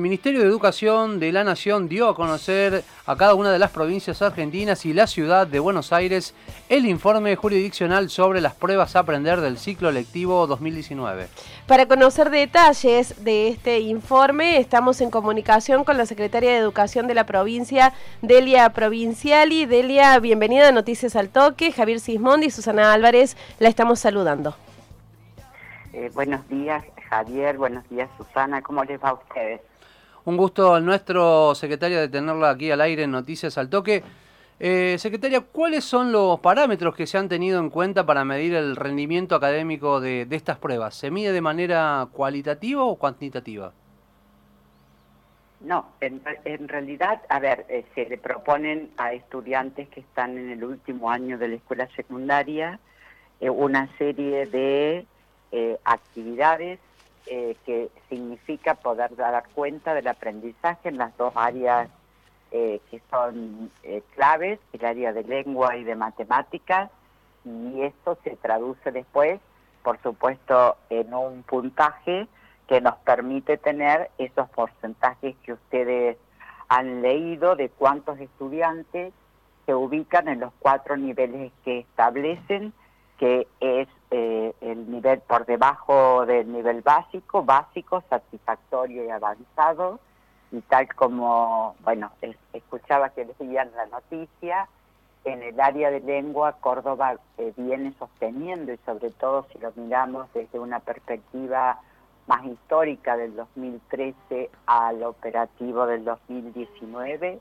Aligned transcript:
El 0.00 0.04
Ministerio 0.04 0.40
de 0.40 0.46
Educación 0.46 1.20
de 1.20 1.30
la 1.30 1.44
Nación 1.44 1.86
dio 1.86 2.08
a 2.08 2.14
conocer 2.14 2.84
a 3.04 3.16
cada 3.16 3.34
una 3.34 3.52
de 3.52 3.58
las 3.58 3.70
provincias 3.70 4.22
argentinas 4.22 4.86
y 4.86 4.94
la 4.94 5.06
ciudad 5.06 5.46
de 5.46 5.58
Buenos 5.58 5.92
Aires 5.92 6.34
el 6.70 6.86
informe 6.86 7.36
jurisdiccional 7.36 8.08
sobre 8.08 8.40
las 8.40 8.54
pruebas 8.54 8.96
a 8.96 9.00
aprender 9.00 9.42
del 9.42 9.58
ciclo 9.58 9.92
lectivo 9.92 10.46
2019. 10.46 11.28
Para 11.66 11.84
conocer 11.84 12.30
detalles 12.30 13.22
de 13.22 13.48
este 13.48 13.80
informe, 13.80 14.56
estamos 14.56 15.02
en 15.02 15.10
comunicación 15.10 15.84
con 15.84 15.98
la 15.98 16.06
secretaria 16.06 16.52
de 16.52 16.56
Educación 16.56 17.06
de 17.06 17.12
la 17.12 17.26
provincia, 17.26 17.92
Delia 18.22 18.70
Provinciali. 18.70 19.66
Delia, 19.66 20.18
bienvenida 20.18 20.68
a 20.68 20.72
Noticias 20.72 21.14
al 21.14 21.28
Toque. 21.28 21.72
Javier 21.72 22.00
Sismondi 22.00 22.46
y 22.46 22.50
Susana 22.50 22.94
Álvarez 22.94 23.36
la 23.58 23.68
estamos 23.68 24.00
saludando. 24.00 24.56
Eh, 25.92 26.10
buenos 26.14 26.48
días, 26.48 26.82
Javier. 27.10 27.58
Buenos 27.58 27.86
días, 27.90 28.08
Susana. 28.16 28.62
¿Cómo 28.62 28.82
les 28.84 28.98
va 28.98 29.10
a 29.10 29.14
ustedes? 29.14 29.60
Un 30.24 30.36
gusto 30.36 30.74
al 30.74 30.84
nuestro 30.84 31.54
secretario 31.54 31.98
de 31.98 32.08
tenerla 32.08 32.50
aquí 32.50 32.70
al 32.70 32.82
aire 32.82 33.04
en 33.04 33.10
Noticias 33.10 33.56
al 33.56 33.70
Toque. 33.70 34.02
Eh, 34.58 34.96
secretaria, 34.98 35.40
¿cuáles 35.40 35.84
son 35.84 36.12
los 36.12 36.38
parámetros 36.40 36.94
que 36.94 37.06
se 37.06 37.16
han 37.16 37.30
tenido 37.30 37.58
en 37.58 37.70
cuenta 37.70 38.04
para 38.04 38.26
medir 38.26 38.54
el 38.54 38.76
rendimiento 38.76 39.34
académico 39.34 40.00
de, 40.00 40.26
estas 40.30 40.58
pruebas? 40.58 40.94
¿Se 40.94 41.10
mide 41.10 41.32
de 41.32 41.40
manera 41.40 42.06
cualitativa 42.12 42.84
o 42.84 42.96
cuantitativa? 42.96 43.72
No, 45.60 45.86
en, 46.02 46.68
realidad, 46.68 47.22
a 47.30 47.38
ver, 47.38 47.64
eh, 47.70 47.86
se 47.94 48.04
le 48.04 48.18
proponen 48.18 48.90
a 48.98 49.14
estudiantes 49.14 49.88
que 49.88 50.00
están 50.00 50.36
en 50.36 50.50
el 50.50 50.62
último 50.64 51.10
año 51.10 51.38
de 51.38 51.48
la 51.48 51.54
escuela 51.54 51.88
secundaria 51.96 52.78
eh, 53.40 53.48
una 53.48 53.88
serie 53.96 54.46
de 54.46 55.06
actividades 55.84 56.78
eh, 57.26 57.56
que 57.66 57.90
significa 58.08 58.74
poder 58.74 59.14
dar 59.16 59.44
cuenta 59.54 59.94
del 59.94 60.08
aprendizaje 60.08 60.88
en 60.88 60.98
las 60.98 61.16
dos 61.16 61.32
áreas 61.36 61.88
eh, 62.52 62.80
que 62.90 63.00
son 63.10 63.70
eh, 63.84 64.02
claves, 64.14 64.58
el 64.72 64.84
área 64.84 65.12
de 65.12 65.22
lengua 65.22 65.76
y 65.76 65.84
de 65.84 65.94
matemáticas, 65.94 66.90
y 67.44 67.82
esto 67.82 68.18
se 68.24 68.36
traduce 68.36 68.90
después, 68.90 69.40
por 69.82 70.00
supuesto, 70.02 70.76
en 70.90 71.14
un 71.14 71.42
puntaje 71.44 72.26
que 72.66 72.80
nos 72.80 72.96
permite 72.96 73.56
tener 73.56 74.10
esos 74.18 74.48
porcentajes 74.50 75.36
que 75.44 75.52
ustedes 75.52 76.16
han 76.68 77.02
leído 77.02 77.56
de 77.56 77.68
cuántos 77.68 78.18
estudiantes 78.20 79.12
se 79.66 79.74
ubican 79.74 80.28
en 80.28 80.40
los 80.40 80.52
cuatro 80.58 80.96
niveles 80.96 81.52
que 81.64 81.80
establecen, 81.80 82.72
que 83.18 83.46
es 83.60 83.88
eh, 84.10 84.54
el 84.60 84.90
nivel 84.90 85.20
por 85.20 85.46
debajo 85.46 86.26
del 86.26 86.50
nivel 86.52 86.82
básico, 86.82 87.44
básico, 87.44 88.02
satisfactorio 88.10 89.04
y 89.04 89.10
avanzado, 89.10 90.00
y 90.50 90.60
tal 90.62 90.92
como, 90.94 91.76
bueno, 91.84 92.10
escuchaba 92.52 93.10
que 93.10 93.24
decían 93.24 93.70
la 93.76 93.86
noticia, 93.86 94.68
en 95.24 95.42
el 95.42 95.60
área 95.60 95.90
de 95.90 96.00
lengua 96.00 96.56
Córdoba 96.60 97.16
eh, 97.38 97.52
viene 97.56 97.92
sosteniendo, 97.98 98.72
y 98.72 98.78
sobre 98.78 99.10
todo 99.10 99.46
si 99.52 99.58
lo 99.58 99.72
miramos 99.76 100.26
desde 100.32 100.58
una 100.58 100.80
perspectiva 100.80 101.78
más 102.26 102.44
histórica 102.44 103.16
del 103.16 103.36
2013 103.36 104.50
al 104.66 105.02
operativo 105.02 105.86
del 105.86 106.04
2019, 106.04 107.38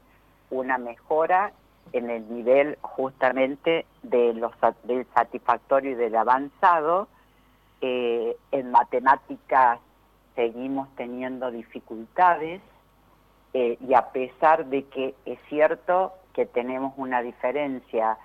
una 0.51 0.77
mejora 0.77 1.51
en 1.94 2.09
el 2.09 2.30
nivel 2.33 2.77
justamente 2.81 3.85
de 4.03 4.33
los, 4.33 4.52
del 4.83 5.05
satisfactorio 5.13 5.91
y 5.91 5.95
del 5.95 6.16
avanzado. 6.16 7.08
Eh, 7.81 8.36
en 8.52 8.71
matemáticas 8.71 9.80
seguimos 10.36 10.89
teniendo 10.95 11.49
dificultades 11.49 12.61
eh, 13.53 13.77
y 13.80 13.94
a 13.94 14.09
pesar 14.11 14.66
de 14.66 14.83
que 14.86 15.16
es 15.25 15.39
cierto 15.47 16.13
que 16.33 16.45
tenemos 16.45 16.94
una 16.97 17.21
diferencia 17.21 18.17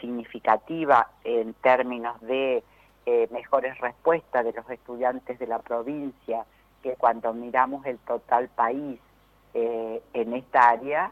significativa 0.00 1.10
en 1.24 1.52
términos 1.54 2.18
de 2.22 2.64
eh, 3.04 3.28
mejores 3.30 3.78
respuestas 3.78 4.44
de 4.44 4.52
los 4.54 4.68
estudiantes 4.70 5.38
de 5.38 5.46
la 5.46 5.58
provincia 5.58 6.46
que 6.82 6.94
cuando 6.94 7.34
miramos 7.34 7.84
el 7.84 7.98
total 7.98 8.48
país 8.48 8.98
en 9.54 10.34
esta 10.34 10.68
área, 10.68 11.10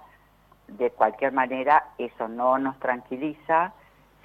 de 0.69 0.91
cualquier 0.91 1.33
manera 1.33 1.89
eso 1.99 2.29
no 2.29 2.59
nos 2.59 2.79
tranquiliza, 2.79 3.73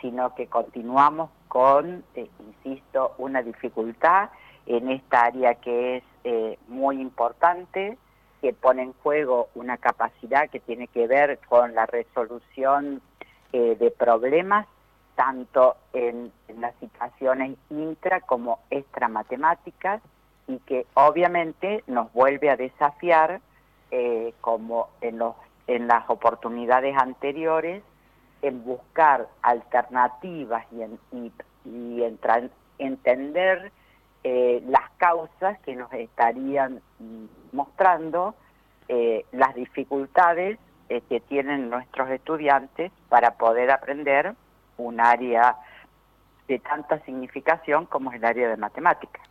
sino 0.01 0.33
que 0.35 0.47
continuamos 0.47 1.29
con, 1.47 2.03
eh, 2.15 2.29
insisto, 2.39 3.13
una 3.17 3.41
dificultad 3.41 4.29
en 4.65 4.89
esta 4.89 5.25
área 5.25 5.55
que 5.55 5.97
es 5.97 6.03
eh, 6.23 6.57
muy 6.67 6.99
importante, 6.99 7.97
que 8.41 8.53
pone 8.53 8.83
en 8.83 8.93
juego 8.93 9.49
una 9.53 9.77
capacidad 9.77 10.49
que 10.49 10.59
tiene 10.59 10.87
que 10.87 11.07
ver 11.07 11.39
con 11.47 11.75
la 11.75 11.85
resolución 11.85 13.01
eh, 13.53 13.75
de 13.79 13.91
problemas, 13.91 14.65
tanto 15.15 15.75
en, 15.93 16.31
las 16.57 16.73
situaciones 16.79 17.57
intra 17.69 18.21
como 18.21 18.59
extra 18.69 19.07
matemáticas, 19.07 20.01
y 20.47 20.57
que 20.59 20.87
obviamente 20.95 21.83
nos 21.87 22.11
vuelve 22.13 22.49
a 22.49 22.57
desafiar, 22.57 23.41
como 24.39 24.87
en 25.01 25.17
los 25.17 25.35
en 25.67 25.87
las 25.87 26.09
oportunidades 26.09 26.95
anteriores 26.97 27.83
en 28.41 28.63
buscar 28.63 29.27
alternativas 29.41 30.65
y, 30.71 30.81
en, 30.81 30.99
y, 31.65 32.03
entender 32.79 33.71
eh, 34.23 34.63
las 34.65 34.89
causas 34.97 35.59
que 35.59 35.75
nos 35.75 35.91
estarían 35.93 36.81
mostrando 37.51 38.35
eh, 38.87 39.25
las 39.31 39.53
dificultades 39.55 40.57
eh, 40.89 41.01
que 41.07 41.19
tienen 41.19 41.69
nuestros 41.69 42.09
estudiantes 42.09 42.91
para 43.09 43.35
poder 43.35 43.71
aprender 43.71 44.33
un 44.77 44.99
área 44.99 45.57
de 46.47 46.59
tanta 46.59 46.99
significación 47.05 47.85
como 47.85 48.11
es 48.11 48.17
el 48.17 48.25
área 48.25 48.49
de 48.49 48.57
matemáticas. 48.57 49.21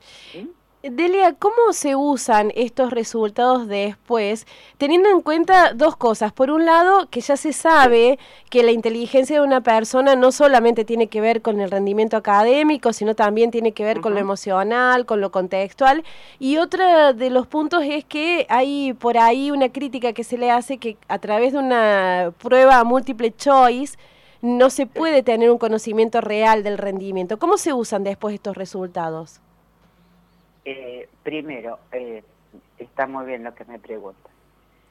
Delia, 0.82 1.34
¿cómo 1.34 1.74
se 1.74 1.94
usan 1.94 2.52
estos 2.54 2.91
resultados 2.91 3.68
después, 3.68 4.46
teniendo 4.78 5.10
en 5.10 5.20
cuenta 5.20 5.74
dos 5.74 5.94
cosas? 5.94 6.32
Por 6.32 6.50
un 6.50 6.64
lado, 6.64 7.06
que 7.10 7.20
ya 7.20 7.36
se 7.36 7.52
sabe 7.52 8.18
que 8.48 8.62
la 8.62 8.70
inteligencia 8.70 9.38
de 9.38 9.46
una 9.46 9.60
persona 9.60 10.16
no 10.16 10.32
solamente 10.32 10.86
tiene 10.86 11.08
que 11.08 11.20
ver 11.20 11.42
con 11.42 11.60
el 11.60 11.70
rendimiento 11.70 12.16
académico, 12.16 12.94
sino 12.94 13.14
también 13.14 13.50
tiene 13.50 13.72
que 13.72 13.84
ver 13.84 14.00
con 14.00 14.14
lo 14.14 14.20
emocional, 14.20 15.04
con 15.04 15.20
lo 15.20 15.30
contextual. 15.30 16.02
Y 16.38 16.56
otro 16.56 17.12
de 17.12 17.28
los 17.28 17.47
puntos 17.47 17.82
es 17.84 18.06
que 18.06 18.47
hay 18.48 18.94
por 18.94 19.18
ahí 19.18 19.50
una 19.50 19.68
crítica 19.68 20.14
que 20.14 20.24
se 20.24 20.38
le 20.38 20.50
hace 20.50 20.78
que 20.78 20.97
a 21.08 21.18
través 21.18 21.52
de 21.52 21.58
una 21.58 22.32
prueba 22.38 22.82
múltiple 22.84 23.34
choice, 23.36 23.98
no 24.41 24.70
se 24.70 24.86
puede 24.86 25.22
tener 25.22 25.50
un 25.50 25.58
conocimiento 25.58 26.22
real 26.22 26.62
del 26.62 26.78
rendimiento. 26.78 27.38
¿Cómo 27.38 27.58
se 27.58 27.74
usan 27.74 28.02
después 28.02 28.34
estos 28.34 28.56
resultados? 28.56 29.42
Eh, 30.72 31.08
primero, 31.25 31.81
eh, 31.91 32.22
está 32.78 33.08
muy 33.08 33.26
bien 33.26 33.42
lo 33.42 33.53
que 33.56 33.64
me 33.64 33.81
pregunta. 33.81 34.31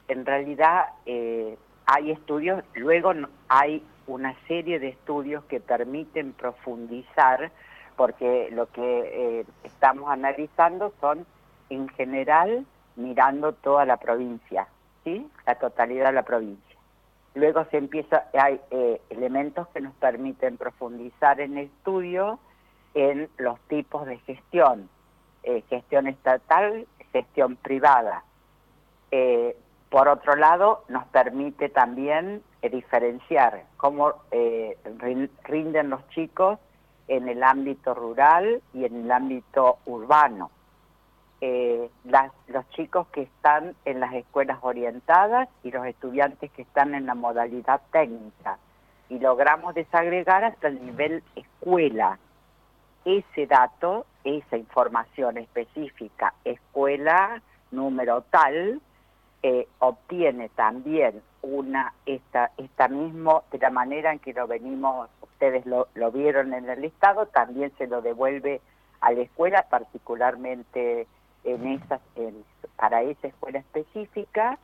En 0.08 0.26
realidad 0.26 0.90
eh, 1.06 1.56
hay 1.86 2.10
estudios, 2.10 2.62
luego 2.74 3.14
hay 3.48 3.82
una 4.06 4.36
serie 4.46 4.78
de 4.78 4.88
estudios 4.88 5.42
que 5.44 5.58
permiten 5.58 6.34
profundizar, 6.34 7.50
porque 7.96 8.50
lo 8.52 8.66
que 8.66 9.46
estamos 9.64 10.10
analizando 10.10 10.92
son 11.00 11.24
en 11.70 11.88
general 11.88 12.66
mirando 12.96 13.54
toda 13.54 13.86
la 13.86 13.96
provincia, 13.96 14.68
¿sí? 15.04 15.26
La 15.46 15.54
totalidad 15.54 16.08
de 16.08 16.12
la 16.12 16.24
provincia. 16.24 16.76
Luego 17.34 17.64
se 17.70 17.78
empieza, 17.78 18.24
hay 18.34 18.60
elementos 19.08 19.66
que 19.68 19.80
nos 19.80 19.94
permiten 19.94 20.58
profundizar 20.58 21.40
en 21.40 21.56
el 21.56 21.66
estudio 21.66 22.38
en 22.92 23.30
los 23.38 23.58
tipos 23.60 24.04
de 24.04 24.18
gestión, 24.18 24.90
eh, 25.42 25.62
gestión 25.70 26.06
estatal, 26.06 26.86
gestión 27.12 27.56
privada. 27.56 28.24
Eh, 29.10 29.56
por 29.88 30.08
otro 30.08 30.36
lado, 30.36 30.84
nos 30.88 31.06
permite 31.06 31.68
también 31.68 32.42
eh, 32.62 32.68
diferenciar 32.68 33.64
cómo 33.76 34.14
rinden 35.44 35.90
los 35.90 36.06
chicos 36.10 36.58
en 37.08 37.28
el 37.28 37.42
ámbito 37.42 37.94
rural 37.94 38.62
y 38.74 38.84
en 38.84 39.04
el 39.04 39.10
ámbito 39.10 39.78
urbano. 39.86 40.50
los 41.40 42.68
chicos 42.70 43.06
que 43.08 43.22
están 43.22 43.74
en 43.86 43.98
las 44.00 44.12
escuelas 44.12 44.58
orientadas 44.60 45.48
y 45.64 45.70
los 45.70 45.86
estudiantes 45.86 46.50
que 46.52 46.62
están 46.62 46.94
en 46.94 47.06
la 47.06 47.14
modalidad 47.14 47.80
técnica. 47.90 48.58
Y 49.08 49.18
logramos 49.18 49.74
desagregar 49.74 50.44
hasta 50.44 50.68
el 50.68 50.84
nivel 50.84 51.24
escuela. 51.34 52.18
Ese 53.04 53.46
dato 53.46 54.06
esa 54.24 54.56
información 54.56 55.38
específica, 55.38 56.34
escuela 56.44 57.42
número 57.70 58.22
tal, 58.30 58.80
eh, 59.42 59.66
obtiene 59.78 60.50
también 60.50 61.22
una 61.42 61.94
esta 62.04 62.50
esta 62.58 62.88
mismo 62.88 63.44
de 63.50 63.58
la 63.58 63.70
manera 63.70 64.12
en 64.12 64.18
que 64.18 64.34
lo 64.34 64.46
venimos 64.46 65.08
ustedes 65.22 65.64
lo, 65.64 65.86
vieron 66.12 66.52
en 66.52 66.68
el 66.68 66.82
listado 66.82 67.24
también 67.24 67.72
se 67.78 67.86
lo 67.86 68.02
devuelve 68.02 68.60
a 69.00 69.12
la 69.12 69.22
escuela 69.22 69.66
particularmente 69.70 71.06
en 71.44 71.66
esa, 71.68 72.00
para 72.76 73.00
esa 73.00 73.28
escuela 73.28 73.60
específica 73.60 74.58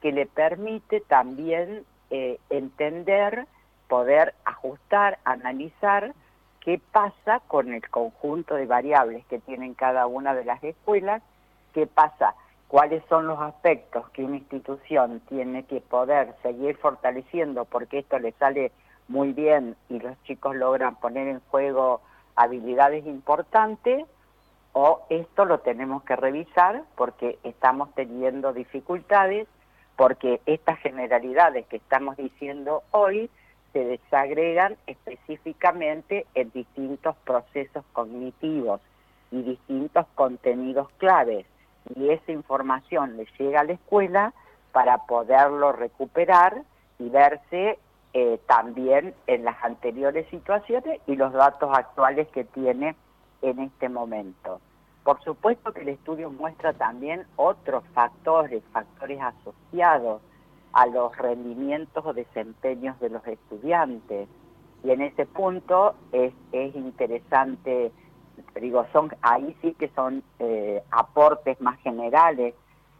que 0.00 0.12
le 0.12 0.24
permite 0.24 1.00
también 1.00 1.84
eh, 2.08 2.38
entender, 2.48 3.46
poder 3.88 4.34
ajustar, 4.46 5.18
analizar 5.24 6.14
qué 6.64 6.80
pasa 6.92 7.40
con 7.48 7.72
el 7.72 7.88
conjunto 7.88 8.54
de 8.54 8.66
variables 8.66 9.24
que 9.26 9.38
tienen 9.40 9.74
cada 9.74 10.06
una 10.06 10.34
de 10.34 10.44
las 10.44 10.62
escuelas, 10.62 11.22
qué 11.74 11.86
pasa, 11.86 12.34
cuáles 12.68 13.02
son 13.08 13.26
los 13.26 13.40
aspectos 13.40 14.08
que 14.10 14.24
una 14.24 14.36
institución 14.36 15.20
tiene 15.28 15.64
que 15.64 15.80
poder 15.80 16.34
seguir 16.42 16.76
fortaleciendo 16.76 17.64
porque 17.64 17.98
esto 17.98 18.18
le 18.18 18.32
sale 18.32 18.72
muy 19.08 19.32
bien 19.32 19.76
y 19.88 19.98
los 19.98 20.20
chicos 20.24 20.56
logran 20.56 20.96
poner 20.96 21.28
en 21.28 21.40
juego 21.50 22.00
habilidades 22.36 23.04
importantes 23.06 24.06
o 24.72 25.04
esto 25.10 25.44
lo 25.44 25.58
tenemos 25.58 26.02
que 26.04 26.16
revisar 26.16 26.84
porque 26.96 27.38
estamos 27.42 27.92
teniendo 27.94 28.52
dificultades, 28.52 29.46
porque 29.96 30.40
estas 30.46 30.78
generalidades 30.78 31.66
que 31.66 31.76
estamos 31.76 32.16
diciendo 32.16 32.82
hoy 32.90 33.28
se 33.72 33.84
desagregan 33.84 34.76
específicamente 34.86 36.26
en 36.34 36.50
distintos 36.50 37.16
procesos 37.24 37.84
cognitivos 37.92 38.80
y 39.30 39.42
distintos 39.42 40.06
contenidos 40.14 40.88
claves. 40.98 41.46
Y 41.94 42.10
esa 42.10 42.32
información 42.32 43.16
le 43.16 43.26
llega 43.38 43.60
a 43.60 43.64
la 43.64 43.72
escuela 43.72 44.34
para 44.72 44.98
poderlo 45.06 45.72
recuperar 45.72 46.62
y 46.98 47.08
verse 47.08 47.78
eh, 48.14 48.38
también 48.46 49.14
en 49.26 49.44
las 49.44 49.62
anteriores 49.64 50.28
situaciones 50.28 51.00
y 51.06 51.16
los 51.16 51.32
datos 51.32 51.70
actuales 51.72 52.28
que 52.28 52.44
tiene 52.44 52.94
en 53.40 53.58
este 53.58 53.88
momento. 53.88 54.60
Por 55.02 55.22
supuesto 55.24 55.72
que 55.72 55.80
el 55.80 55.88
estudio 55.88 56.30
muestra 56.30 56.72
también 56.74 57.26
otros 57.36 57.82
factores, 57.92 58.62
factores 58.72 59.20
asociados 59.20 60.22
a 60.72 60.86
los 60.86 61.16
rendimientos 61.16 62.04
o 62.04 62.12
desempeños 62.12 62.98
de 63.00 63.10
los 63.10 63.26
estudiantes. 63.26 64.28
Y 64.84 64.90
en 64.90 65.02
ese 65.02 65.26
punto 65.26 65.94
es, 66.12 66.32
es 66.52 66.74
interesante, 66.74 67.92
digo, 68.60 68.86
son 68.92 69.14
ahí 69.22 69.56
sí 69.62 69.74
que 69.74 69.88
son 69.94 70.22
eh, 70.38 70.82
aportes 70.90 71.60
más 71.60 71.78
generales, 71.80 72.54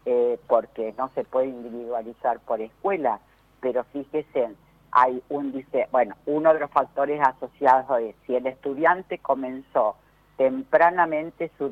eh, 0.05 0.39
porque 0.49 0.95
no 0.99 1.11
se 1.15 1.25
puede 1.25 1.47
individualizar 1.47 2.41
por 2.41 2.61
escuela, 2.61 3.21
pero 3.61 3.85
fíjese, 3.85 4.51
hay 4.91 5.23
un, 5.29 5.53
dice, 5.53 5.89
bueno, 5.91 6.17
uno 6.27 6.53
de 6.53 6.61
los 6.61 6.71
factores 6.71 7.21
asociados 7.21 8.01
es 8.01 8.15
si 8.27 8.35
el 8.35 8.47
estudiante 8.47 9.19
comenzó 9.19 9.97
tempranamente 10.37 11.51
su, 11.57 11.71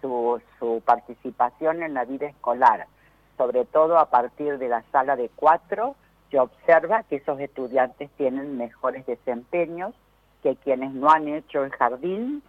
su, 0.00 0.42
su 0.58 0.82
participación 0.84 1.82
en 1.82 1.94
la 1.94 2.04
vida 2.04 2.26
escolar, 2.26 2.86
sobre 3.36 3.64
todo 3.64 3.98
a 3.98 4.06
partir 4.06 4.58
de 4.58 4.68
la 4.68 4.82
sala 4.92 5.16
de 5.16 5.30
cuatro, 5.34 5.96
se 6.30 6.38
observa 6.38 7.02
que 7.04 7.16
esos 7.16 7.38
estudiantes 7.40 8.10
tienen 8.16 8.56
mejores 8.56 9.06
desempeños 9.06 9.94
que 10.42 10.56
quienes 10.56 10.92
no 10.92 11.10
han 11.10 11.28
hecho 11.28 11.64
el 11.64 11.70
jardín 11.70 12.42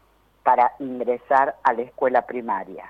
para 0.44 0.74
ingresar 0.80 1.56
a 1.64 1.74
la 1.74 1.82
escuela 1.82 2.24
primaria. 2.24 2.86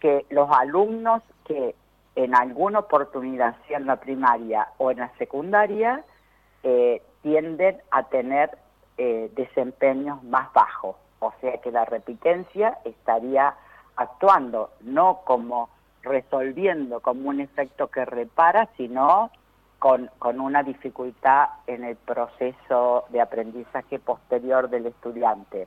Que 0.00 0.26
los 0.30 0.50
alumnos 0.50 1.22
que 1.44 1.74
en 2.14 2.34
alguna 2.34 2.80
oportunidad, 2.80 3.56
sea 3.66 3.78
en 3.78 3.86
la 3.86 3.96
primaria 3.96 4.68
o 4.78 4.90
en 4.90 4.98
la 4.98 5.10
secundaria, 5.18 6.04
eh, 6.62 7.02
tienden 7.22 7.78
a 7.90 8.04
tener 8.04 8.58
eh, 8.98 9.30
desempeños 9.34 10.22
más 10.24 10.52
bajos. 10.52 10.96
O 11.20 11.32
sea 11.40 11.58
que 11.58 11.70
la 11.70 11.84
repitencia 11.84 12.78
estaría 12.84 13.54
actuando 13.96 14.70
no 14.80 15.20
como 15.24 15.68
resolviendo 16.02 17.00
como 17.00 17.28
un 17.28 17.40
efecto 17.40 17.88
que 17.88 18.04
repara, 18.04 18.68
sino 18.76 19.30
con, 19.78 20.10
con 20.18 20.40
una 20.40 20.62
dificultad 20.62 21.48
en 21.66 21.84
el 21.84 21.96
proceso 21.96 23.04
de 23.10 23.20
aprendizaje 23.20 23.98
posterior 23.98 24.70
del 24.70 24.86
estudiante. 24.86 25.66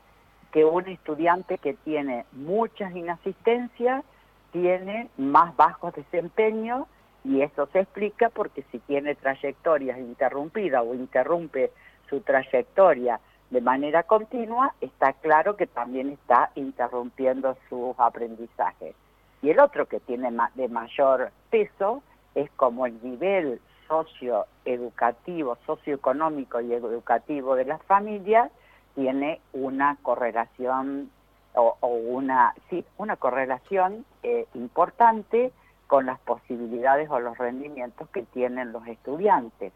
Que 0.52 0.64
un 0.64 0.88
estudiante 0.88 1.58
que 1.58 1.74
tiene 1.74 2.26
muchas 2.32 2.96
inasistencias 2.96 4.04
tiene 4.52 5.10
más 5.18 5.56
bajos 5.58 5.94
desempeños 5.96 6.88
y 7.26 7.42
eso 7.42 7.68
se 7.74 7.80
explica 7.80 8.30
porque 8.30 8.64
si 8.72 8.80
tiene 8.80 9.16
trayectorias 9.16 9.98
interrumpidas 10.00 10.84
o 10.86 10.94
interrumpe 10.94 11.72
su 12.10 12.22
trayectoria 12.22 13.20
de 13.50 13.62
manera 13.62 14.04
continua, 14.04 14.74
está 14.82 15.14
claro 15.14 15.56
que 15.56 15.68
también 15.68 16.10
está 16.10 16.52
interrumpiendo 16.56 17.58
sus 17.68 17.96
aprendizajes. 17.98 18.96
Y 19.46 19.52
el 19.52 19.60
otro 19.60 19.86
que 19.86 20.00
tiene 20.00 20.36
de 20.56 20.68
mayor 20.70 21.30
peso 21.52 22.02
es 22.34 22.50
como 22.56 22.88
el 22.88 23.00
nivel 23.04 23.62
socioeducativo, 23.88 25.60
socioeconómico 25.68 26.62
y 26.62 26.74
educativo 26.74 27.54
de 27.54 27.66
las 27.66 27.80
familias 27.84 28.50
tiene 28.96 29.40
una 29.54 29.98
correlación 30.02 31.12
o, 31.54 31.78
una, 31.88 32.56
sí, 32.72 32.84
una 32.98 33.18
correlación 33.18 34.04
eh, 34.24 34.48
importante 34.56 35.52
con 35.86 36.08
las 36.08 36.20
posibilidades 36.22 37.08
o 37.12 37.20
los 37.20 37.38
rendimientos 37.38 38.10
que 38.10 38.24
tienen 38.24 38.72
los 38.72 38.88
estudiantes. 38.88 39.72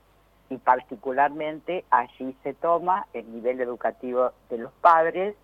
Y 0.49 0.57
particularmente 0.57 1.85
allí 1.91 2.35
se 2.41 2.55
toma 2.55 3.05
el 3.13 3.31
nivel 3.31 3.61
educativo 3.61 4.31
de 4.49 4.57
los 4.57 4.71
padres, 4.81 5.35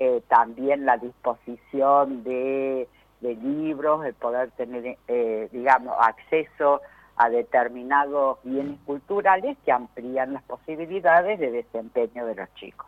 eh, 0.00 0.22
también 0.28 0.84
la 0.84 0.98
disposición 0.98 2.24
de, 2.24 2.86
libros, 3.20 4.04
el 4.04 4.14
poder 4.14 4.50
tener, 4.52 4.96
eh, 5.08 5.48
digamos, 5.52 5.94
acceso 6.00 6.80
a 7.16 7.28
determinados 7.28 8.38
bienes 8.44 8.78
culturales 8.86 9.56
que 9.64 9.72
amplían 9.72 10.32
las 10.32 10.42
posibilidades 10.44 11.38
de 11.38 11.50
desempeño 11.50 12.24
de 12.26 12.34
los 12.34 12.54
chicos 12.54 12.86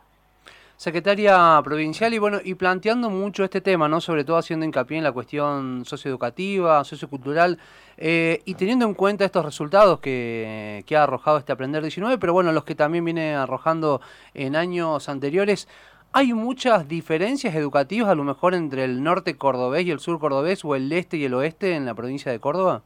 secretaria 0.82 1.60
provincial 1.62 2.12
y 2.12 2.18
bueno, 2.18 2.40
y 2.42 2.56
planteando 2.56 3.08
mucho 3.08 3.44
este 3.44 3.60
tema, 3.60 3.86
¿no? 3.86 4.00
Sobre 4.00 4.24
todo 4.24 4.36
haciendo 4.36 4.66
hincapié 4.66 4.98
en 4.98 5.04
la 5.04 5.12
cuestión 5.12 5.84
socioeducativa, 5.84 6.82
sociocultural, 6.82 7.56
eh, 7.96 8.42
y 8.46 8.54
teniendo 8.54 8.84
en 8.86 8.94
cuenta 8.94 9.24
estos 9.24 9.44
resultados 9.44 10.00
que, 10.00 10.84
ha 10.92 11.02
arrojado 11.04 11.38
este 11.38 11.52
Aprender 11.52 11.82
19, 11.82 12.18
pero 12.18 12.32
bueno, 12.32 12.50
los 12.50 12.64
que 12.64 12.74
también 12.74 13.04
viene 13.04 13.32
arrojando 13.36 14.00
en 14.34 14.56
años 14.56 15.08
anteriores, 15.08 15.68
¿hay 16.12 16.32
muchas 16.32 16.88
diferencias 16.88 17.54
educativas 17.54 18.08
a 18.08 18.14
lo 18.14 18.24
mejor 18.24 18.54
entre 18.54 18.84
el 18.84 19.02
norte 19.02 19.36
cordobés 19.36 19.86
y 19.86 19.90
el 19.90 20.00
sur 20.00 20.18
cordobés 20.18 20.64
o 20.64 20.74
el 20.74 20.92
este 20.92 21.16
y 21.16 21.24
el 21.24 21.34
oeste 21.34 21.74
en 21.74 21.86
la 21.86 21.94
provincia 21.94 22.30
de 22.30 22.40
Córdoba? 22.40 22.82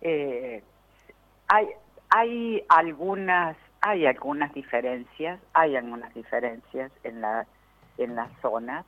Eh, 0.00 0.62
hay, 1.48 1.68
hay 2.10 2.64
algunas 2.68 3.56
hay 3.86 4.06
algunas 4.06 4.54
diferencias, 4.54 5.38
hay 5.52 5.76
algunas 5.76 6.14
diferencias 6.14 6.90
en, 7.02 7.20
la, 7.20 7.46
en 7.98 8.14
las 8.16 8.30
zonas, 8.40 8.86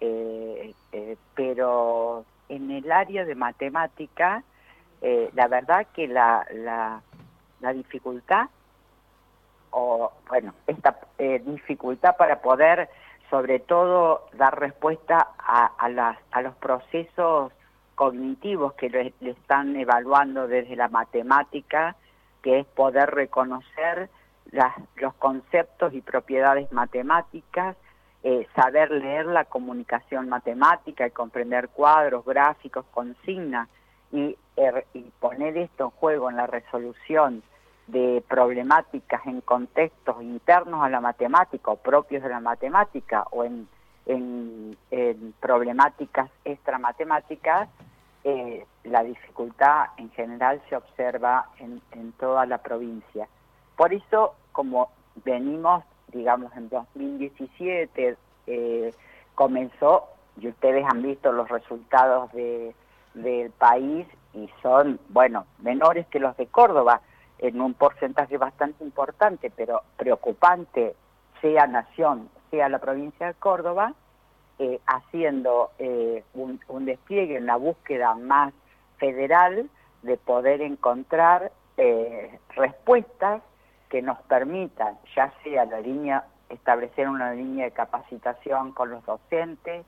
eh, 0.00 0.72
eh, 0.92 1.16
pero 1.34 2.24
en 2.48 2.70
el 2.70 2.90
área 2.90 3.26
de 3.26 3.34
matemática, 3.34 4.42
eh, 5.02 5.30
la 5.34 5.46
verdad 5.46 5.86
que 5.94 6.08
la, 6.08 6.46
la, 6.54 7.02
la 7.60 7.72
dificultad, 7.74 8.48
o 9.72 10.10
bueno, 10.30 10.54
esta 10.66 10.98
dificultad 11.44 12.16
para 12.16 12.40
poder 12.40 12.88
sobre 13.30 13.60
todo 13.60 14.26
dar 14.34 14.58
respuesta 14.58 15.28
a, 15.38 15.88
los 16.42 16.54
procesos 16.56 17.52
cognitivos 17.94 18.74
que 18.74 18.90
le, 18.90 19.14
están 19.20 19.76
evaluando 19.76 20.48
desde 20.48 20.74
la 20.74 20.88
matemática, 20.88 21.96
que 22.42 22.60
es 22.60 22.66
poder 22.66 23.10
reconocer 23.10 24.10
los 24.96 25.14
conceptos 25.14 25.94
y 25.94 26.00
propiedades 26.00 26.72
matemáticas, 26.72 27.76
eh, 28.22 28.46
saber 28.54 28.90
leer 28.90 29.26
la 29.26 29.44
comunicación 29.44 30.28
matemática 30.28 31.06
y 31.06 31.10
comprender 31.10 31.68
cuadros, 31.68 32.24
gráficos, 32.24 32.84
consignas 32.90 33.68
y, 34.12 34.36
er, 34.56 34.86
y 34.92 35.02
poner 35.20 35.56
esto 35.56 35.84
en 35.84 35.90
juego 35.90 36.28
en 36.28 36.36
la 36.36 36.46
resolución 36.46 37.42
de 37.90 38.22
problemáticas 38.28 39.26
en 39.26 39.40
contextos 39.40 40.22
internos 40.22 40.82
a 40.82 40.88
la 40.88 41.00
matemática 41.00 41.70
o 41.70 41.76
propios 41.76 42.22
de 42.22 42.28
la 42.28 42.40
matemática 42.40 43.24
o 43.30 43.44
en, 43.44 43.68
en, 44.06 44.76
problemáticas 45.40 46.30
extramatemáticas, 46.44 47.68
eh, 48.24 48.64
la 48.84 49.02
dificultad 49.02 49.86
en 49.96 50.10
general 50.10 50.60
se 50.68 50.76
observa 50.76 51.46
en, 51.58 51.80
en 51.92 52.12
toda 52.12 52.46
la 52.46 52.58
provincia. 52.58 53.28
Por 53.76 53.94
eso 53.94 54.34
como 54.52 54.90
venimos, 55.24 55.84
digamos, 56.08 56.54
en 56.56 56.68
2017 56.68 58.16
eh, 58.46 58.94
comenzó, 59.34 60.08
y 60.40 60.48
ustedes 60.48 60.84
han 60.88 61.02
visto 61.02 61.32
los 61.32 61.48
resultados 61.48 62.32
de, 62.32 62.74
del 63.14 63.50
país 63.50 64.06
y 64.32 64.48
son, 64.62 65.00
bueno, 65.08 65.46
menores 65.58 66.06
que 66.06 66.20
los 66.20 66.36
de 66.36 66.46
Córdoba, 66.46 67.00
en 67.40 67.60
un 67.60 67.74
porcentaje 67.74 68.38
bastante 68.38 68.84
importante, 68.84 69.50
pero 69.54 69.82
preocupante, 69.96 70.94
sea 71.40 71.66
nación, 71.66 72.28
sea 72.50 72.68
la 72.68 72.78
provincia 72.78 73.26
de 73.26 73.34
Córdoba, 73.34 73.94
eh, 74.58 74.78
haciendo 74.86 75.70
eh, 75.78 76.22
un, 76.34 76.60
despliegue 76.84 77.36
en 77.36 77.46
la 77.46 77.56
búsqueda 77.56 78.14
más 78.14 78.52
federal 78.98 79.70
de 80.02 80.16
poder 80.16 80.60
encontrar 80.60 81.52
respuestas 82.54 83.42
que 83.88 84.02
nos 84.02 84.18
permitan, 84.22 84.98
ya 85.16 85.32
sea 85.42 85.64
la 85.64 85.80
línea, 85.80 86.24
establecer 86.50 87.08
una 87.08 87.32
línea 87.32 87.64
de 87.64 87.70
capacitación 87.72 88.72
con 88.72 88.90
los 88.90 89.04
docentes, 89.04 89.84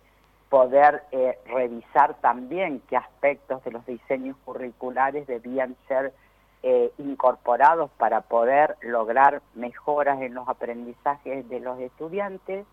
poder 0.52 1.04
eh, 1.12 1.38
revisar 1.46 2.14
también 2.20 2.82
qué 2.88 2.98
aspectos 2.98 3.64
de 3.64 3.70
los 3.70 3.86
diseños 3.86 4.36
curriculares 4.44 5.26
debían 5.26 5.76
ser 5.88 6.12
eh, 6.62 6.92
incorporados 6.98 7.90
para 7.98 8.20
poder 8.22 8.76
lograr 8.82 9.42
mejoras 9.54 10.20
en 10.22 10.34
los 10.34 10.48
aprendizajes 10.48 11.48
de 11.48 11.60
los 11.60 11.78
estudiantes. 11.80 12.66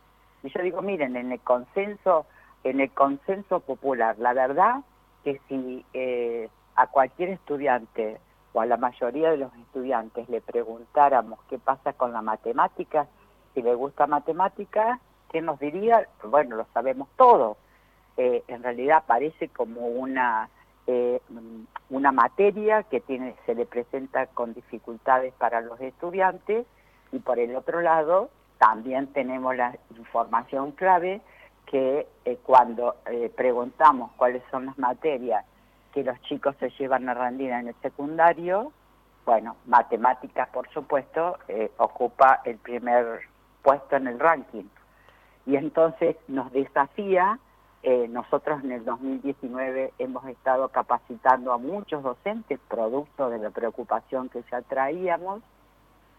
Y 0.43 0.49
yo 0.49 0.61
digo, 0.61 0.81
miren, 0.81 1.15
en 1.15 1.31
el 1.31 1.39
consenso, 1.39 2.25
en 2.63 2.79
el 2.79 2.91
consenso 2.91 3.59
popular, 3.59 4.17
la 4.19 4.33
verdad 4.33 4.81
que 5.23 5.39
si 5.47 5.85
eh, 5.93 6.49
a 6.75 6.87
cualquier 6.87 7.29
estudiante 7.29 8.19
o 8.53 8.61
a 8.61 8.65
la 8.65 8.77
mayoría 8.77 9.31
de 9.31 9.37
los 9.37 9.53
estudiantes 9.55 10.29
le 10.29 10.41
preguntáramos 10.41 11.39
qué 11.49 11.59
pasa 11.59 11.93
con 11.93 12.13
la 12.13 12.21
matemática, 12.21 13.07
si 13.53 13.61
le 13.61 13.75
gusta 13.75 14.07
matemática, 14.07 14.99
¿qué 15.31 15.41
nos 15.41 15.59
diría? 15.59 16.07
Bueno, 16.23 16.55
lo 16.55 16.65
sabemos 16.73 17.09
todo 17.17 17.57
eh, 18.19 18.43
en 18.49 18.63
realidad 18.63 19.05
parece 19.07 19.47
como 19.47 19.87
una, 19.87 20.49
eh, 20.91 21.21
una 21.91 22.11
materia 22.11 22.81
que 22.81 22.99
tiene, 22.99 23.35
se 23.45 23.53
le 23.53 23.67
presenta 23.67 24.25
con 24.25 24.55
dificultades 24.55 25.35
para 25.35 25.61
los 25.61 25.79
estudiantes 25.79 26.65
y 27.11 27.19
por 27.19 27.37
el 27.37 27.55
otro 27.55 27.81
lado 27.81 28.31
también 28.57 29.05
tenemos 29.13 29.55
la 29.55 29.77
información 29.95 30.71
clave 30.71 31.21
que 31.67 32.07
eh, 32.25 32.39
cuando 32.41 32.95
preguntamos 33.35 34.11
cuáles 34.17 34.41
son 34.49 34.65
las 34.65 34.79
materias 34.79 35.45
que 35.93 36.03
los 36.03 36.19
chicos 36.21 36.55
se 36.59 36.71
llevan 36.71 37.07
a 37.07 37.13
rendir 37.13 37.51
en 37.51 37.67
el 37.67 37.75
secundario, 37.83 38.71
bueno, 39.27 39.57
matemáticas 39.67 40.49
por 40.49 40.67
supuesto 40.69 41.37
ocupa 41.77 42.41
el 42.45 42.57
primer 42.57 43.21
puesto 43.61 43.95
en 43.95 44.07
el 44.07 44.19
ranking. 44.19 44.65
Y 45.45 45.55
entonces 45.55 46.15
nos 46.27 46.51
desafía 46.51 47.37
eh, 47.81 48.07
nosotros 48.09 48.61
en 48.63 48.73
el 48.73 48.83
2019 48.83 49.93
hemos 49.99 50.27
estado 50.27 50.67
capacitando 50.67 51.53
a 51.53 51.57
muchos 51.57 52.03
docentes, 52.03 52.59
producto 52.67 53.29
de 53.29 53.39
la 53.39 53.51
preocupación 53.51 54.27
que 54.29 54.43
ya 54.51 54.61
traíamos. 54.61 55.41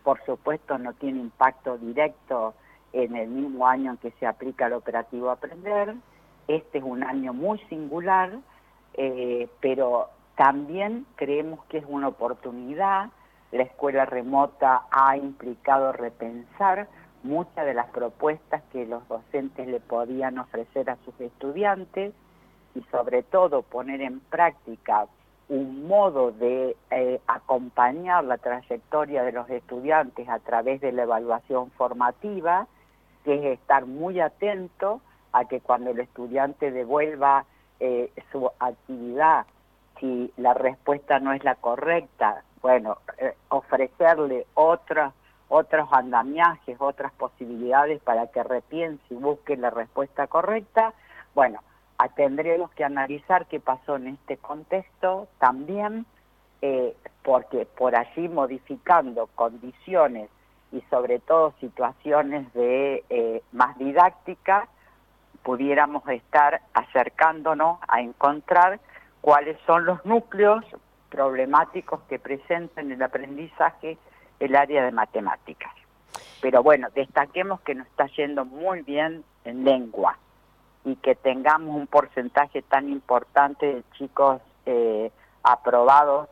Por 0.03 0.25
supuesto, 0.25 0.79
no 0.79 0.95
tiene 0.95 1.21
impacto 1.21 1.77
directo 1.77 2.55
en 2.95 3.15
el 3.15 3.29
mismo 3.29 3.67
año 3.67 3.93
en 3.93 3.97
que 3.99 4.11
se 4.13 4.27
aplica 4.27 4.67
el 4.67 4.73
operativo 4.73 5.31
Aprender. 5.31 5.95
Este 6.49 6.79
es 6.79 6.85
un 6.85 7.05
año 7.05 7.35
muy 7.35 7.59
singular, 7.69 8.39
eh, 8.95 9.49
pero 9.61 10.09
también 10.37 11.07
creemos 11.17 11.63
que 11.67 11.79
es 11.79 11.85
una 11.87 12.09
oportunidad. 12.09 13.11
La 13.53 13.65
escuela 13.65 14.07
remota 14.07 14.85
ha 14.91 15.17
implicado 15.19 15.93
repensar 15.93 16.89
muchas 17.23 17.67
de 17.67 17.75
las 17.75 17.89
propuestas 17.91 18.63
que 18.73 18.87
los 18.87 19.07
docentes 19.09 19.67
le 19.67 19.81
podían 19.81 20.39
ofrecer 20.39 20.91
a 20.91 20.97
sus 21.05 21.19
estudiantes 21.21 22.13
y 22.75 22.83
sobre 22.91 23.23
todo 23.23 23.63
poner 23.63 24.01
en 24.01 24.21
práctica 24.21 25.07
un 25.49 25.89
modo 25.89 26.31
de 26.31 26.77
eh, 26.91 27.21
acompañar 27.27 28.25
la 28.25 28.39
trayectoria 28.39 29.25
de 29.25 29.33
los 29.33 29.51
estudiantes 29.51 30.29
a 30.29 30.39
través 30.39 30.81
de 30.81 30.93
la 30.93 31.03
evaluación 31.03 31.73
formativa, 31.73 32.69
que 33.25 33.35
es 33.35 33.59
estar 33.59 33.85
muy 33.85 34.21
atento 34.21 35.01
a 35.33 35.47
que 35.47 35.61
cuando 35.61 35.91
el 35.91 36.01
estudiante 36.01 36.71
devuelva 36.71 37.45
eh, 37.81 38.13
su 38.31 38.49
actividad, 38.61 39.45
si 39.99 40.33
la 40.37 40.55
respuesta 40.55 41.19
no 41.19 41.33
es 41.33 41.43
la 41.43 41.57
correcta, 41.57 42.45
bueno, 42.63 42.99
eh, 43.19 43.35
ofrecerle 43.49 44.47
otra 44.55 45.13
otros 45.51 45.89
andamiajes, 45.93 46.77
otras 46.81 47.13
posibilidades 47.13 48.01
para 48.01 48.29
que 48.29 48.43
repiense 48.43 49.03
y 49.11 49.15
busque 49.15 49.57
la 49.57 49.69
respuesta 49.69 50.29
correcta, 50.29 50.95
bueno, 51.35 51.61
tendremos 52.15 52.71
que 52.71 52.85
analizar 52.85 53.47
qué 53.47 53.61
pasó 53.61 53.97
en 53.97 54.07
este 54.07 54.37
contexto 54.39 55.29
también, 55.39 56.07
eh, 56.63 56.97
porque 57.23 57.67
por 57.67 57.97
allí 57.97 58.29
modificando 58.29 59.29
condiciones 59.35 60.31
y 60.73 60.81
sobre 60.83 61.19
todo 61.19 61.53
situaciones 61.61 62.51
de 62.55 63.05
eh, 63.11 63.43
más 63.53 63.77
didáctica, 63.77 64.69
pudiéramos 65.43 66.07
estar 66.09 66.61
acercándonos 66.75 67.79
a 67.89 68.01
encontrar 68.01 68.79
cuáles 69.21 69.59
son 69.67 69.85
los 69.85 70.05
núcleos 70.07 70.65
problemáticos 71.09 72.01
que 72.09 72.21
presentan 72.21 72.93
el 72.93 73.03
aprendizaje 73.03 73.99
el 74.41 74.57
área 74.57 74.85
de 74.85 74.91
matemáticas. 74.91 75.73
Pero 76.41 76.63
bueno, 76.63 76.89
destaquemos 76.95 77.61
que 77.61 77.75
nos 77.75 77.87
está 77.87 78.07
yendo 78.07 78.45
muy 78.45 78.83
bien 78.83 79.23
en 79.45 79.65
lengua 79.65 80.19
y 80.85 80.97
que 80.97 81.15
tengamos 81.15 81.77
un 81.77 81.87
porcentaje 81.87 82.63
tan 82.63 82.89
importante 82.89 83.67
de 83.67 83.83
chicos 83.99 84.41
eh, 84.67 85.13
aprobados 85.43 86.29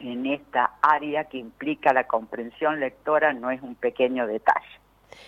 en 0.00 0.26
esta 0.26 0.74
área 0.82 1.24
que 1.24 1.38
implica 1.38 1.92
la 1.92 2.06
comprensión 2.06 2.80
lectora 2.80 3.32
no 3.32 3.50
es 3.50 3.62
un 3.62 3.74
pequeño 3.74 4.26
detalle. 4.26 4.83